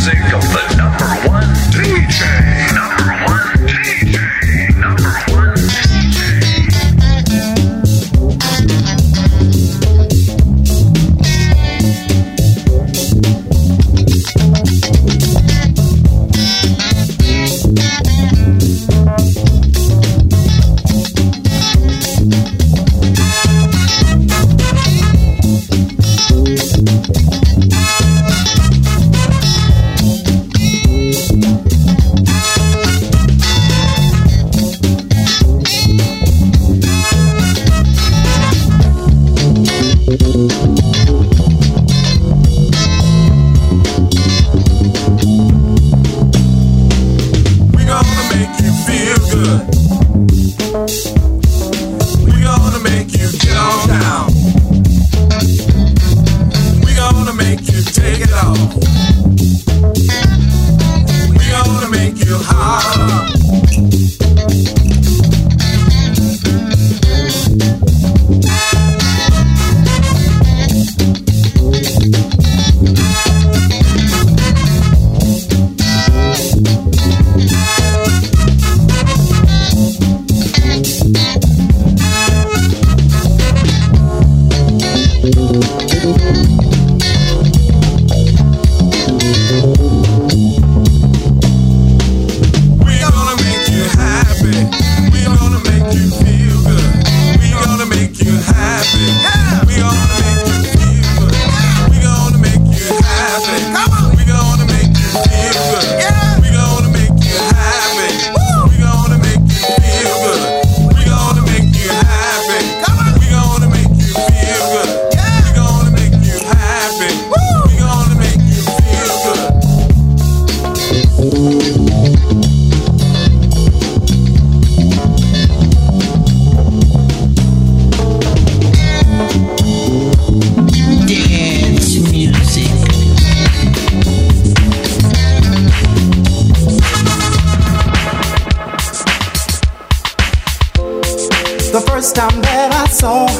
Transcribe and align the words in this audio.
Music 0.00 0.32
of 0.32 0.40
the 0.40 0.59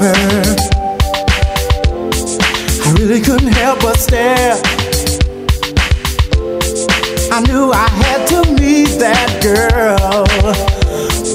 her. 0.01 0.57
I 2.85 2.95
really 2.99 3.21
couldn't 3.21 3.53
help 3.53 3.81
but 3.81 3.97
stare. 3.99 4.57
I 7.33 7.41
knew 7.47 7.71
I 7.71 7.89
had 7.89 8.27
to 8.29 8.53
meet 8.53 8.99
that 8.99 9.41
girl, 9.43 10.25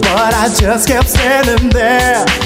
but 0.02 0.34
I 0.34 0.50
just 0.60 0.88
kept 0.88 1.10
standing 1.10 1.70
there. 1.70 2.45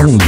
Only 0.00 0.27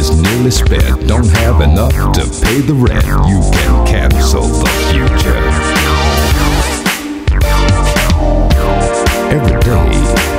is 0.00 0.10
nearly 0.22 0.50
spent. 0.50 1.06
Don't 1.06 1.28
have 1.44 1.60
enough 1.60 1.92
to 1.92 2.24
pay 2.42 2.60
the 2.62 2.72
rent. 2.72 3.04
You 3.28 3.40
can 3.52 3.86
cancel 3.86 4.44
the 4.48 4.70
future. 4.88 5.44
Every 9.28 9.60
day 9.60 9.90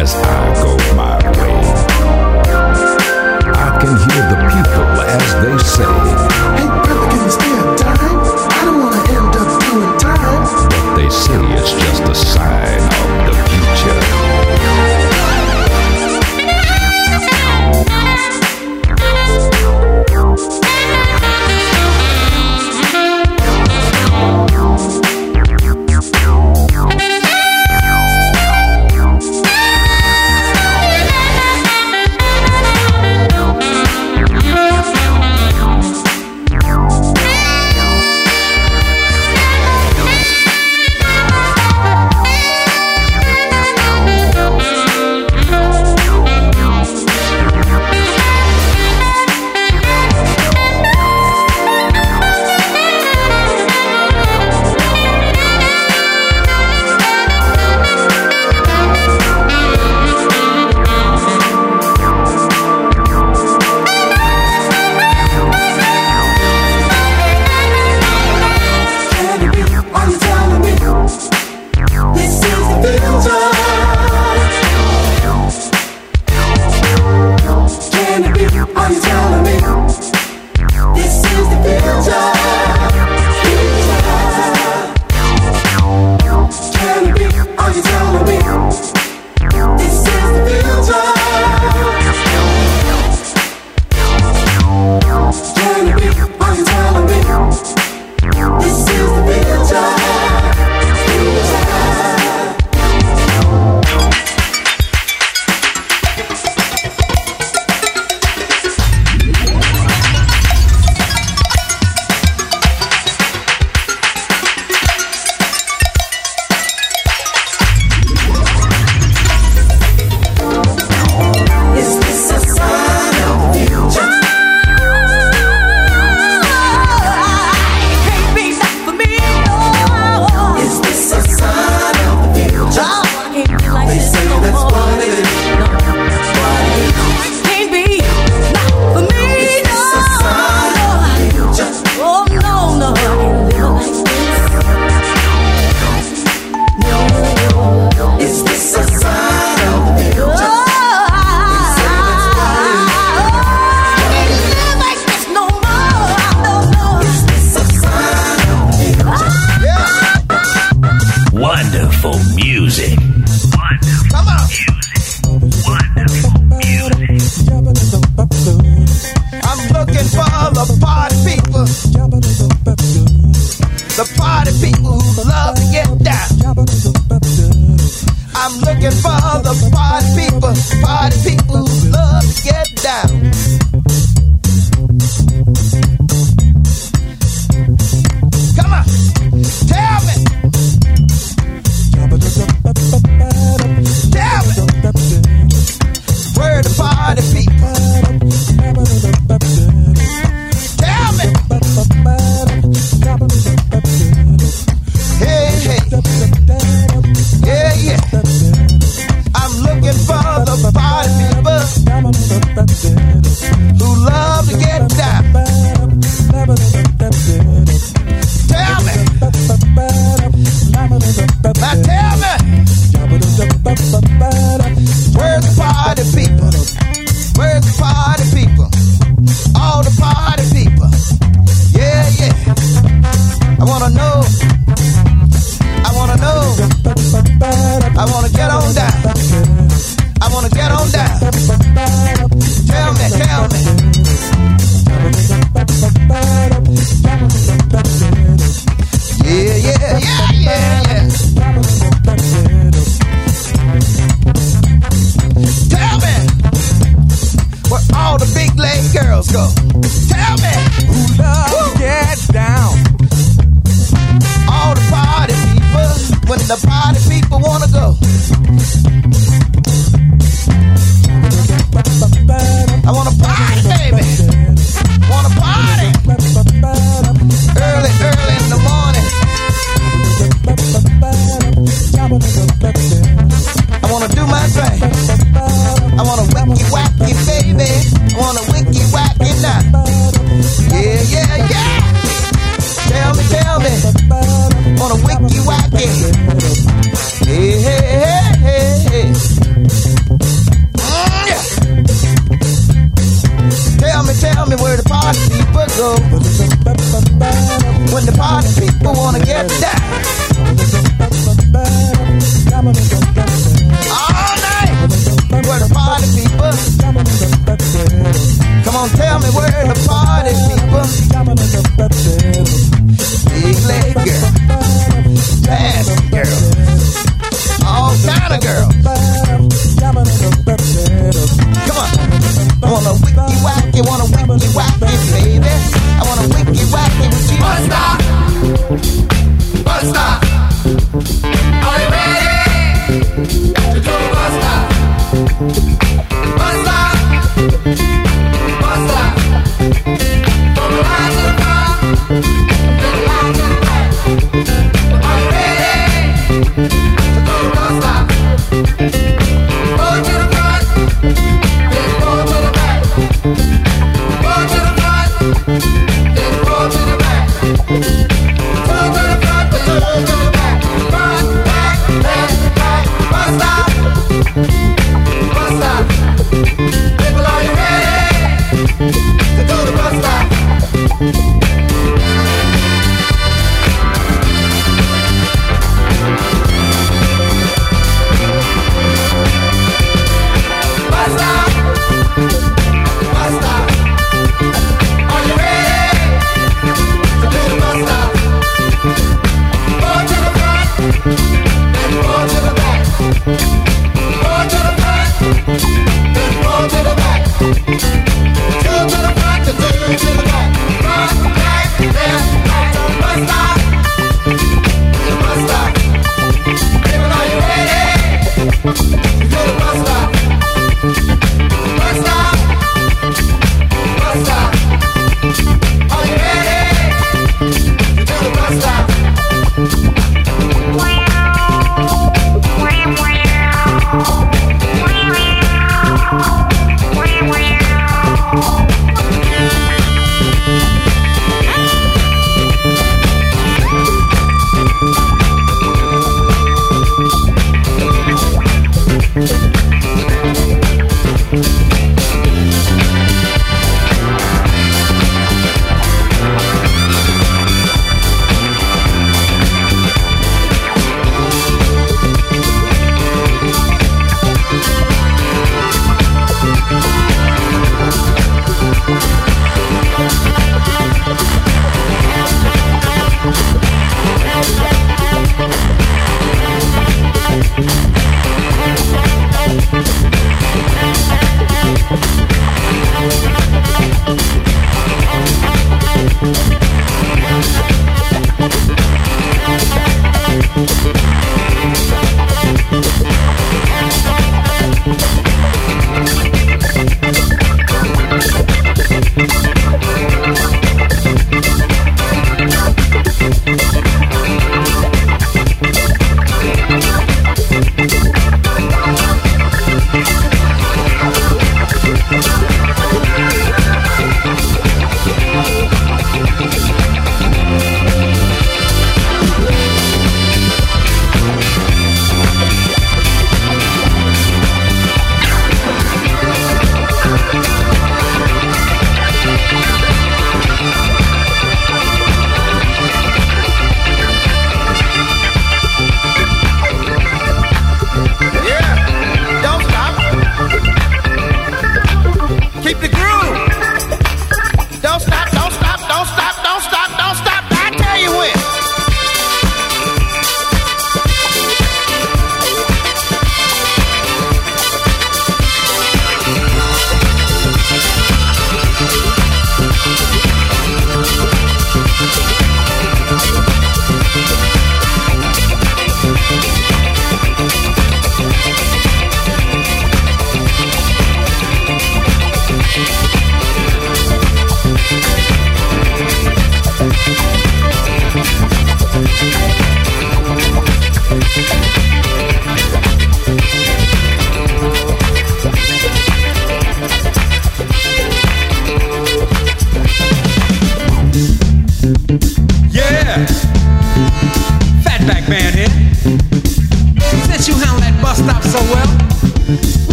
as 0.00 0.14
I 0.16 0.54
go 0.64 0.72
my 0.96 1.18
way, 1.36 1.60
I 3.52 3.68
can 3.80 3.94
hear 4.04 4.22
the 4.32 4.38
people 4.52 4.88
as 5.20 5.28
they 5.42 5.56
say, 5.76 5.92
Hey, 6.56 6.68
brother, 6.84 7.08
can 7.12 7.20
you 7.20 7.30
spare 7.36 7.60
a 7.60 7.76
dime? 7.76 8.24
I 8.56 8.60
don't 8.64 8.80
want 8.80 8.94
to 8.96 9.02
end 9.12 9.36
up 9.36 9.48
doing 9.68 9.92
time. 10.00 10.44
But 10.72 10.96
they 10.96 11.10
say 11.10 11.40
it's 11.60 11.72
just 11.72 12.02
a 12.08 12.14
sign. 12.14 12.71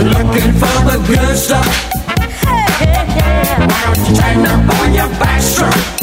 Looking 0.00 0.52
for 0.54 0.76
the 0.88 1.04
good 1.06 1.36
stuff. 1.36 1.66
Hey, 2.78 2.86
hey, 2.86 3.04
hey. 3.04 3.66
Why 3.66 3.84
don't 3.84 4.08
you 4.08 4.16
turn 4.16 4.46
up 4.46 4.80
on 4.80 4.94
your 4.94 5.08
backstroke? 5.20 5.99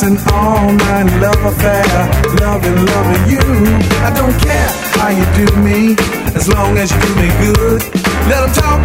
It's 0.00 0.06
an 0.06 0.16
all-night 0.32 1.10
love 1.20 1.44
affair, 1.44 1.82
loving, 2.38 2.86
loving 2.86 3.24
you. 3.34 3.42
I 4.06 4.14
don't 4.14 4.38
care 4.38 4.70
how 4.94 5.10
you 5.10 5.26
do 5.34 5.56
me, 5.56 5.96
as 6.38 6.48
long 6.48 6.78
as 6.78 6.92
you 6.92 7.00
do 7.02 7.14
me 7.18 7.28
good. 7.42 7.82
Let 8.30 8.46
them 8.46 8.52
talk. 8.62 8.80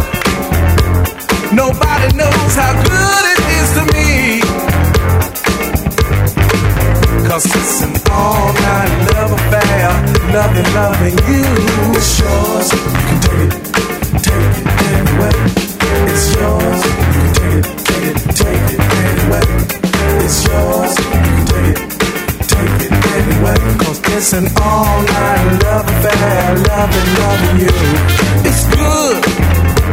Nobody 1.54 2.16
knows 2.18 2.54
how 2.58 2.74
good 2.82 3.24
it 3.30 3.40
is 3.58 3.68
to 3.78 3.82
me. 3.94 4.42
Cause 7.28 7.46
it's 7.46 7.82
an 7.86 7.94
all 8.10 8.52
night 8.52 8.92
love 9.14 9.30
affair, 9.38 9.94
loving, 10.34 10.68
loving 10.74 11.16
you. 11.30 11.46
It's 11.94 12.18
yours, 12.18 12.72
you 12.74 12.80
can 13.06 13.18
take 13.22 13.54
it, 13.54 13.62
take 14.18 14.54
it 14.58 14.66
anyway. 14.98 15.34
It's 16.10 16.26
yours, 16.34 16.80
you 16.82 17.14
can 17.14 17.30
take 17.38 17.54
it, 17.54 17.66
take 17.86 18.10
it, 18.10 18.18
take 18.34 18.66
it 18.74 18.82
anyway. 18.98 19.46
It's 20.24 20.44
yours. 20.48 20.63
It's 24.26 24.32
an 24.32 24.48
all 24.56 25.02
night 25.02 25.62
love 25.64 25.86
affair, 25.86 26.56
loving, 26.56 27.08
loving 27.20 27.58
you. 27.60 27.76
It's 28.48 28.64
good, 28.74 29.20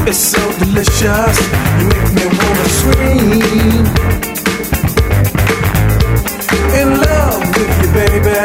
it's 0.07 0.19
so 0.19 0.39
delicious. 0.57 1.37
You 1.77 1.85
make 1.91 2.09
me 2.15 2.25
wanna 2.39 2.67
scream. 2.79 3.83
In 6.79 6.89
love 7.09 7.43
with 7.57 7.73
you, 7.81 7.89
baby. 7.91 8.39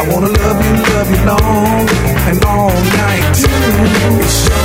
I 0.00 0.02
wanna 0.08 0.32
love 0.32 0.58
you, 0.64 0.74
love 0.94 1.10
you 1.10 1.20
long 1.26 1.88
and 2.30 2.44
all 2.46 2.72
night 2.72 3.34
too. 3.36 4.61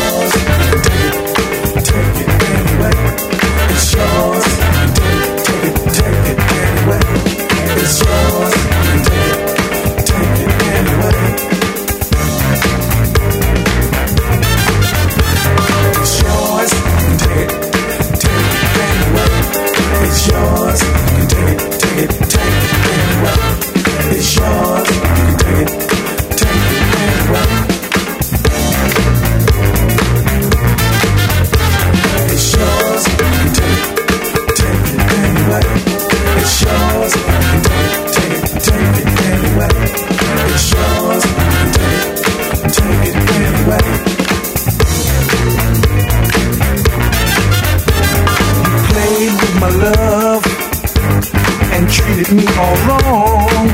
Treated 52.17 52.35
me 52.35 52.47
all 52.57 52.75
wrong. 52.87 53.69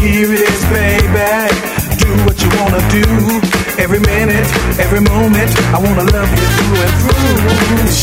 Here 0.00 0.32
it 0.32 0.40
is, 0.40 0.62
baby. 0.68 1.32
Do 1.96 2.08
what 2.26 2.36
you 2.42 2.50
wanna 2.60 2.82
do. 2.92 3.06
Every 3.82 4.00
minute, 4.00 4.48
every 4.78 5.00
moment, 5.00 5.50
I 5.74 5.78
wanna 5.78 6.04
love 6.12 6.30
you 6.38 6.46
through 6.56 6.80
and 6.84 6.94
through. 7.00 7.84
It's 7.84 7.96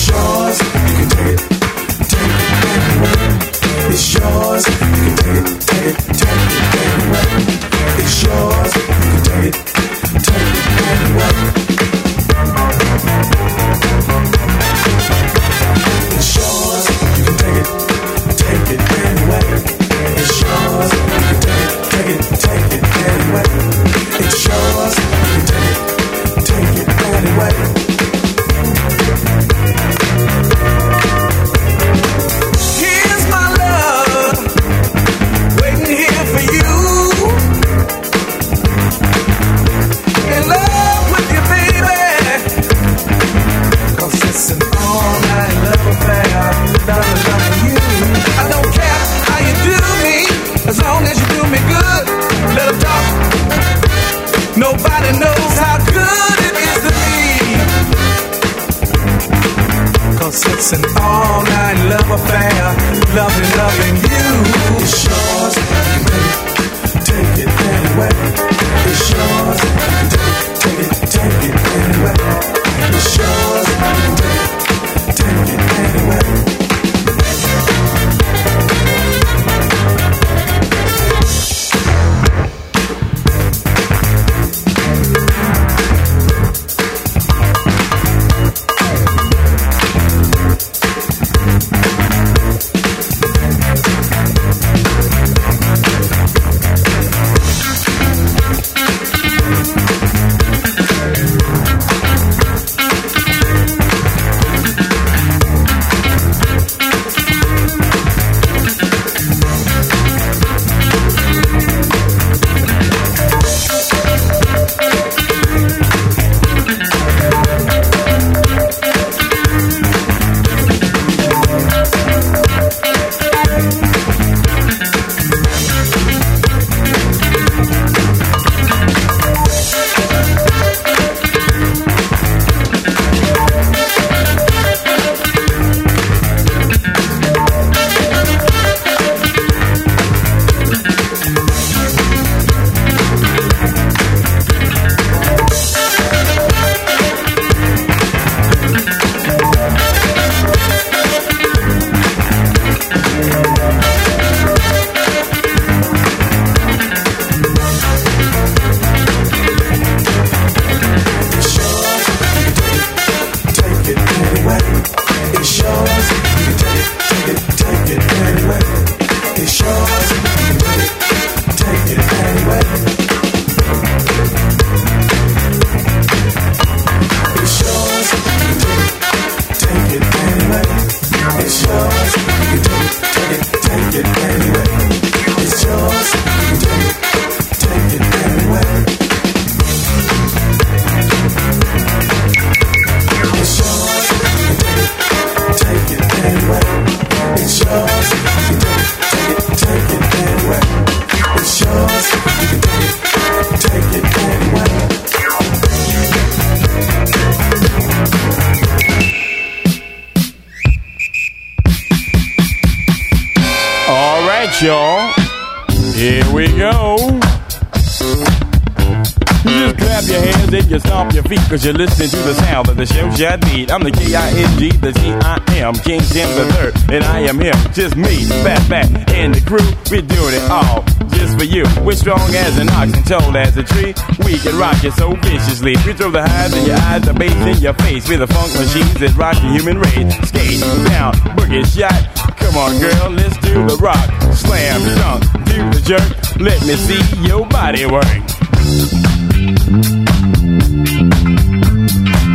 because 221.56 221.66
you're 221.66 221.88
listening 221.88 222.10
to 222.10 222.18
the 222.18 222.34
sound 222.34 222.68
of 222.68 222.76
the 222.76 222.86
show 222.86 223.10
shot 223.12 223.40
beat. 223.48 223.72
I'm 223.72 223.82
the 223.82 223.92
K-I-N-G, 223.92 224.76
the 224.84 224.92
G-I-M, 224.92 225.74
King 225.88 226.02
Tim 226.12 226.28
the 226.36 226.52
third, 226.52 226.76
and 226.92 227.04
I 227.06 227.32
am 227.32 227.40
him, 227.40 227.56
just 227.72 227.96
me, 227.96 228.26
Fat 228.44 228.60
Fat, 228.68 228.92
and 229.16 229.34
the 229.34 229.40
crew. 229.40 229.64
We're 229.88 230.04
doing 230.04 230.36
it 230.36 230.52
all 230.52 230.84
just 231.16 231.40
for 231.40 231.48
you. 231.48 231.64
We're 231.80 231.96
strong 231.96 232.28
as 232.36 232.60
an 232.60 232.68
ox 232.76 232.92
and 232.92 233.08
tall 233.08 233.38
as 233.38 233.56
a 233.56 233.64
tree. 233.64 233.96
We 234.28 234.36
can 234.36 234.60
rock 234.60 234.84
you 234.84 234.92
so 234.92 235.16
viciously. 235.16 235.80
We 235.88 235.94
throw 235.96 236.12
the 236.12 236.28
highs 236.28 236.52
in 236.52 236.66
your 236.66 236.76
eyes, 236.76 237.04
the 237.08 237.14
bass 237.14 237.32
in 237.32 237.64
your 237.64 237.74
face. 237.88 238.04
We're 238.10 238.20
the 238.20 238.28
funk 238.28 238.52
machines 238.60 239.00
that 239.00 239.16
rock 239.16 239.40
the 239.40 239.48
human 239.56 239.80
race. 239.80 240.12
Skate 240.28 240.60
down, 240.92 241.16
boogie 241.40 241.64
shot. 241.64 241.96
Come 242.36 242.60
on, 242.60 242.76
girl, 242.84 243.16
let's 243.16 243.38
do 243.40 243.64
the 243.64 243.80
rock. 243.80 244.12
Slam, 244.36 244.84
dunk, 245.00 245.24
do 245.48 245.64
the 245.72 245.80
jerk. 245.88 246.04
Let 246.36 246.60
me 246.68 246.76
see 246.76 247.00
your 247.24 247.48
body 247.48 247.88
work. 247.88 248.04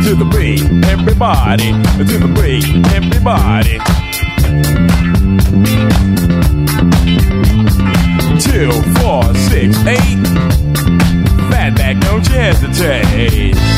To 0.03 0.15
the 0.15 0.25
beat, 0.25 0.63
everybody. 0.85 1.71
To 1.71 2.17
the 2.17 2.27
beat, 2.35 2.65
everybody. 2.91 3.77
Two, 8.41 8.71
four, 8.99 9.23
six, 9.35 9.77
eight. 9.85 10.17
Fatback, 11.49 12.01
don't 12.01 12.27
you 12.27 12.35
hesitate. 12.35 13.70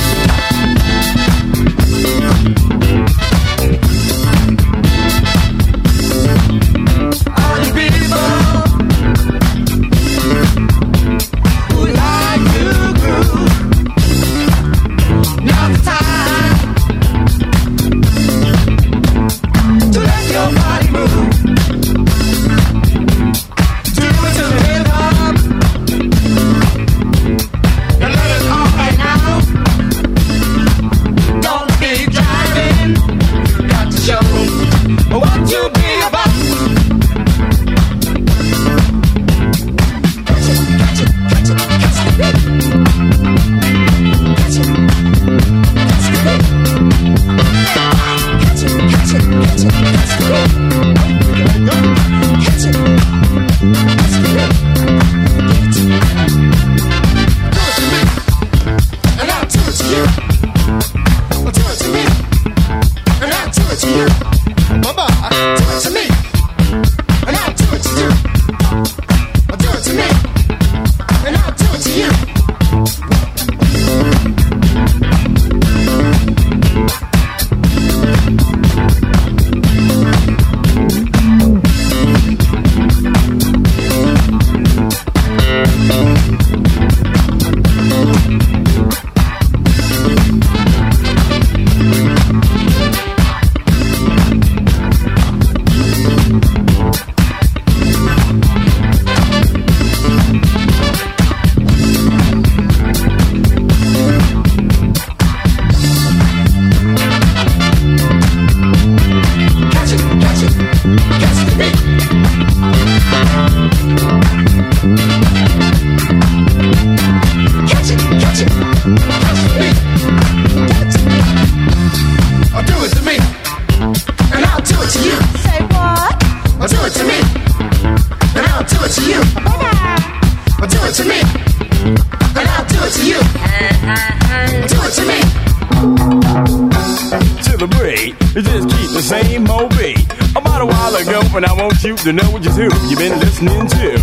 You 142.05 142.11
to 142.11 142.23
know 142.23 142.39
just 142.39 142.57
who 142.57 142.63
you've 142.89 142.99
been 142.99 143.19
listening 143.19 143.67
to. 143.67 143.95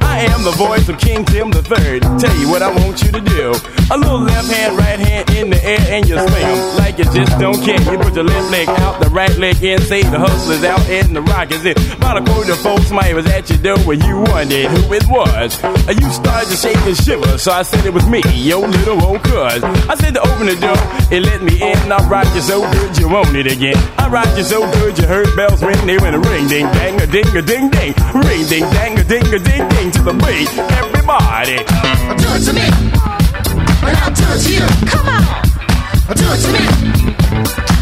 I 0.00 0.26
am 0.30 0.44
the 0.44 0.52
voice 0.52 0.88
of 0.88 0.98
King 0.98 1.24
Tim 1.24 1.50
the 1.50 1.62
Third. 1.62 2.02
Tell 2.02 2.36
you 2.38 2.48
what 2.48 2.62
I 2.62 2.70
want 2.70 3.02
you 3.02 3.10
to 3.10 3.20
do. 3.20 3.50
A 3.90 3.96
little 3.96 4.20
left 4.20 4.48
hand, 4.50 4.76
right 4.76 4.98
hand 4.98 5.30
in 5.30 5.50
the 5.50 5.64
air, 5.64 5.80
and 5.90 6.08
you 6.08 6.18
swing 6.18 6.46
you 6.46 6.47
just 7.18 7.38
don't 7.38 7.58
care. 7.64 7.80
You 7.90 7.98
put 7.98 8.14
your 8.14 8.24
left 8.24 8.50
leg 8.50 8.68
out, 8.68 9.00
the 9.02 9.10
right 9.10 9.36
leg 9.38 9.62
in. 9.62 9.80
Say 9.82 10.02
the 10.02 10.18
hustler's 10.18 10.62
out, 10.64 10.80
and 10.88 11.14
the 11.16 11.22
rock 11.22 11.50
is 11.50 11.64
in. 11.64 11.74
About 11.98 12.18
a 12.18 12.24
quarter 12.24 12.54
folks, 12.54 12.86
somebody 12.88 13.14
was 13.14 13.26
at 13.26 13.50
your 13.50 13.58
door 13.58 13.78
when 13.86 14.00
you 14.02 14.20
wondered 14.30 14.66
who 14.70 14.92
it 14.94 15.06
was. 15.08 15.58
Uh, 15.62 15.94
You 15.98 16.10
started 16.12 16.48
to 16.50 16.56
shake 16.56 16.76
and 16.86 16.96
shiver, 16.96 17.38
so 17.38 17.50
I 17.52 17.62
said 17.62 17.84
it 17.84 17.92
was 17.92 18.06
me, 18.06 18.22
your 18.34 18.66
little 18.66 19.02
old 19.04 19.22
cuz. 19.22 19.62
I 19.90 19.94
said 19.98 20.14
to 20.14 20.20
open 20.22 20.46
the 20.46 20.56
door, 20.62 20.78
it 21.10 21.22
let 21.26 21.42
me 21.42 21.54
in. 21.60 21.90
I 21.90 21.98
rocked 22.08 22.34
you 22.34 22.40
so 22.42 22.60
good, 22.70 22.96
you 22.98 23.08
want 23.08 23.34
it 23.34 23.50
again. 23.50 23.76
I 23.98 24.08
rocked 24.08 24.36
you 24.38 24.44
so 24.44 24.60
good, 24.78 24.98
you 24.98 25.06
heard 25.06 25.34
bells 25.34 25.62
ring. 25.62 25.80
They 25.86 25.98
went 25.98 26.14
a 26.14 26.20
ring, 26.20 26.46
ding, 26.46 26.66
dang, 26.78 27.00
a 27.00 27.06
ding, 27.06 27.26
a 27.36 27.42
ding, 27.42 27.70
ding. 27.70 27.94
Ring, 28.14 28.46
ding, 28.46 28.66
dang, 28.78 28.98
a 28.98 29.04
ding, 29.04 29.26
a 29.34 29.38
ding, 29.38 29.68
ding 29.68 29.90
to 29.92 30.02
the 30.02 30.14
beat. 30.22 30.48
Everybody. 30.78 31.58
Do 32.22 32.28
it 32.36 32.42
to 32.46 32.52
me, 32.52 32.66
and 33.82 33.96
I'll 33.98 34.14
do 34.14 34.24
it 34.28 34.40
to 34.44 34.50
you. 34.54 34.86
Come 34.86 35.08
on. 35.08 35.47
Do 36.08 36.24
it 36.24 36.40
to 36.40 36.48
me, 36.52 36.58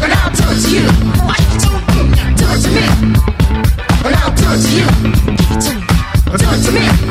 and 0.03 0.11
I'll 0.11 0.29
do 0.35 0.43
it 0.49 0.59
to 0.61 0.69
you. 0.69 0.83
Do 2.35 2.45
it 2.51 2.59
to 2.61 2.69
me, 2.75 2.83
and 4.03 4.15
I'll 4.15 4.35
do 4.35 4.45
it 4.51 4.59
to 4.63 4.69
you. 4.75 4.87
Do 6.35 6.47
it 6.51 6.59
to 6.65 6.71
me, 6.73 7.06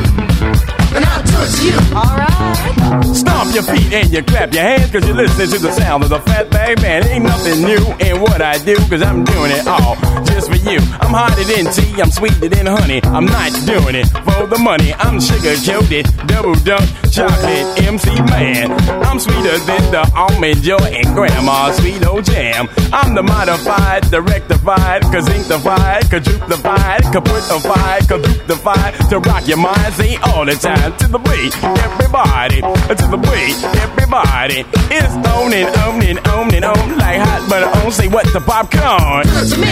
and 1.47 1.55
I'll 1.55 1.55
do 1.55 1.55
it 1.55 1.55
to 1.55 1.64
you. 1.64 1.97
All 1.97 2.16
right. 2.16 3.14
Stomp 3.14 3.55
your 3.55 3.62
feet 3.62 3.92
and 3.92 4.12
you 4.12 4.22
clap 4.22 4.53
your 4.53 4.62
hands 4.62 4.90
cause 4.90 5.07
you're 5.07 5.16
listening 5.16 5.49
to 5.51 5.59
the 5.59 5.72
sound 5.72 6.05
of 6.05 6.11
the 6.11 6.18
Fatback 6.18 6.82
man. 6.82 7.07
Ain't 7.09 7.24
nothing 7.24 7.62
new 7.62 7.82
in 8.01 8.20
what 8.20 8.40
I 8.42 8.59
do 8.59 8.76
cause 8.88 9.03
I'm 9.03 9.24
doing 9.24 9.51
it 9.53 9.66
all 9.66 9.97
just 10.26 10.51
for 10.51 10.57
you. 10.57 10.78
I'm 11.01 11.14
hotter 11.14 11.44
than 11.44 11.72
tea, 11.72 12.01
I'm 12.01 12.11
sweeter 12.11 12.49
than 12.49 12.66
honey. 12.66 13.01
I'm 13.05 13.26
not 13.26 13.53
doing 13.64 13.94
it 13.94 14.07
for 14.26 14.47
the 14.47 14.59
money. 14.59 14.92
I'm 14.94 15.20
sugar 15.20 15.57
coated, 15.57 16.07
double 16.26 16.55
dunk, 16.62 16.84
chocolate 17.11 17.66
MC 17.82 18.11
man. 18.30 18.72
I'm 19.03 19.18
sweeter 19.18 19.59
than 19.64 19.82
the 19.90 20.11
almond 20.14 20.62
joy 20.62 20.76
and 20.76 21.07
grandma's 21.14 21.76
sweet 21.78 22.05
old 22.07 22.24
jam. 22.24 22.68
I'm 22.92 23.14
the 23.14 23.22
modified, 23.22 24.05
the 24.05 24.20
rectified, 24.22 25.03
kazinctified, 25.03 26.03
quadruplified, 26.11 27.01
kaputified, 27.12 28.03
kaduptified 28.07 29.09
to 29.09 29.18
rock 29.20 29.49
your 29.49 29.59
mind. 29.59 29.94
Say 29.94 30.16
all 30.16 30.44
the 30.44 30.55
time 30.55 30.97
to 30.99 31.09
the 31.09 31.18
beat. 31.37 31.55
Everybody, 31.62 32.61
to 32.61 33.07
the 33.12 33.16
beat. 33.16 33.57
Everybody, 33.87 34.64
it's 34.91 35.14
on 35.14 35.53
and 35.53 35.76
on 35.76 36.03
and 36.03 36.18
on 36.28 36.55
and 36.55 36.64
on 36.64 36.99
like 36.99 37.20
hot 37.20 37.49
butter 37.49 37.66
on. 37.84 37.93
Say 37.93 38.09
what 38.09 38.26
the 38.32 38.41
popcorn. 38.41 39.26
Do 39.26 39.32
it 39.32 39.49
to 39.51 39.59
me, 39.61 39.68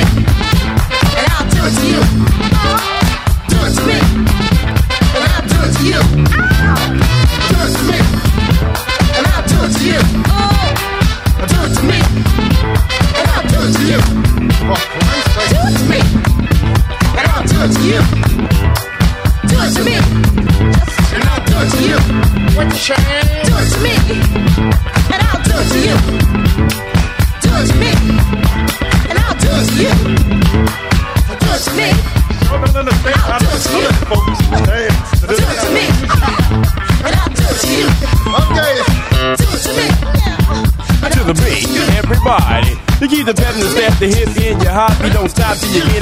and 1.18 1.28
I'll 1.32 1.50
do 1.50 1.60
it 1.64 1.74
to 1.80 2.88
you. 2.88 2.93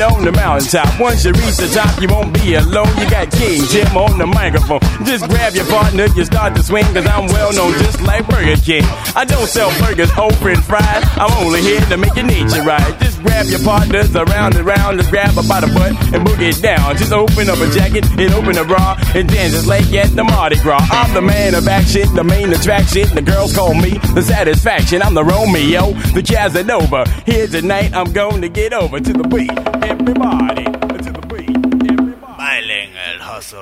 Get 0.03 0.11
on 0.11 0.25
the 0.25 0.33
mountaintop. 0.33 0.99
Once 0.99 1.25
you 1.25 1.31
reach 1.31 1.63
the 1.63 1.71
top, 1.71 1.95
you 2.03 2.09
won't 2.09 2.35
be 2.35 2.55
alone. 2.55 2.91
You 2.99 3.07
got 3.07 3.31
King 3.31 3.63
Tim 3.71 3.87
on 3.95 4.19
the 4.19 4.27
microphone. 4.27 4.81
Just 5.07 5.31
grab 5.31 5.55
your 5.55 5.67
partner, 5.67 6.07
you 6.19 6.25
start 6.25 6.57
to 6.57 6.63
swing, 6.63 6.83
cause 6.91 7.07
I'm 7.07 7.31
well 7.31 7.53
known 7.55 7.71
just 7.79 8.03
like 8.03 8.27
Burger 8.27 8.59
King. 8.59 8.83
I 9.15 9.25
don't 9.25 9.47
sell 9.47 9.71
burgers, 9.79 10.11
open 10.19 10.59
fries. 10.63 11.07
I'm 11.15 11.31
only 11.39 11.63
here 11.63 11.81
to 11.87 11.97
make 11.97 12.17
your 12.17 12.27
nature 12.27 12.67
right. 12.67 12.99
Just 12.99 13.23
grab 13.23 13.47
your 13.47 13.63
partners 13.63 14.11
around 14.17 14.57
and 14.57 14.67
round, 14.67 14.99
just 14.99 15.11
grab 15.11 15.39
her 15.39 15.47
by 15.47 15.61
the 15.61 15.71
butt 15.71 15.95
and 16.13 16.25
book 16.25 16.41
it 16.41 16.61
down. 16.61 16.97
Just 16.97 17.13
open 17.13 17.49
up 17.49 17.63
a 17.63 17.71
jacket 17.71 18.03
and 18.19 18.35
open 18.35 18.59
a 18.59 18.65
bra 18.65 18.99
and 19.15 19.29
dance 19.29 19.55
just 19.55 19.69
like 19.69 19.87
at 19.95 20.11
the 20.17 20.25
Mardi 20.25 20.59
Gras. 20.67 20.83
I'm 20.91 21.15
the 21.15 21.23
man 21.23 21.55
of 21.55 21.69
action, 21.69 22.13
the 22.17 22.25
main 22.25 22.51
attraction. 22.51 23.07
The 23.15 23.23
girls 23.23 23.55
call 23.55 23.75
me 23.75 23.99
the 24.19 24.23
satisfaction. 24.23 25.01
I'm 25.01 25.15
the 25.15 25.23
Romeo, 25.23 25.93
the 26.11 26.27
Casanova. 26.27 27.09
Here 27.25 27.47
tonight, 27.47 27.95
I'm 27.95 28.13
going 28.13 28.43
to 28.43 28.49
get 28.49 28.73
over 28.73 28.99
to 28.99 29.13
the 29.13 29.29
beat. 29.31 29.92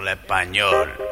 Español. 0.08 1.09